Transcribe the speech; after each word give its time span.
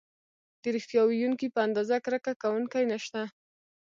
د 0.61 0.63
ریښتیا 0.75 1.01
ویونکي 1.05 1.47
په 1.53 1.59
اندازه 1.67 1.95
کرکه 2.05 2.33
کوونکي 2.43 2.83
نشته. 2.91 3.21